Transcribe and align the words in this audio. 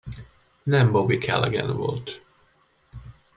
Nem 0.63 0.91
Bobby 0.91 1.17
Calaghan 1.17 1.77
volt. 1.77 2.21